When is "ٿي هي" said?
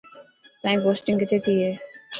1.43-1.71